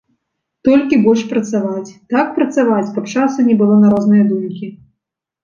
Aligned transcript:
Толькі 0.67 0.95
больш 1.03 1.21
працаваць, 1.33 1.93
так 2.15 2.27
працаваць, 2.39 2.87
каб 2.97 3.03
часу 3.13 3.47
не 3.51 3.55
было 3.61 3.79
на 3.85 3.93
розныя 3.95 4.23
думкі. 4.33 4.65